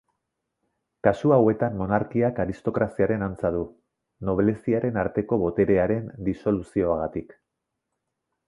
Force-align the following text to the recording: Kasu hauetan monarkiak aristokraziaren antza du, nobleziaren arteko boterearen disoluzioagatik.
Kasu 1.07 1.33
hauetan 1.35 1.75
monarkiak 1.81 2.41
aristokraziaren 2.45 3.27
antza 3.27 3.53
du, 3.57 3.61
nobleziaren 4.31 4.99
arteko 5.05 5.41
boterearen 5.45 6.11
disoluzioagatik. 6.31 7.41